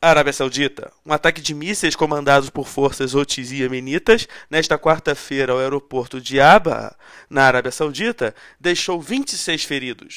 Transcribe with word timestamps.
Arábia 0.00 0.32
Saudita. 0.32 0.92
Um 1.04 1.12
ataque 1.12 1.40
de 1.40 1.52
mísseis 1.52 1.96
comandados 1.96 2.48
por 2.50 2.68
forças 2.68 3.14
Houthis 3.14 3.50
e 3.50 3.62
Yemenitas 3.62 4.28
nesta 4.48 4.78
quarta-feira 4.78 5.52
ao 5.52 5.58
aeroporto 5.58 6.20
de 6.20 6.40
Aba, 6.40 6.96
na 7.28 7.42
Arábia 7.42 7.72
Saudita, 7.72 8.32
deixou 8.60 9.00
26 9.00 9.64
feridos. 9.64 10.06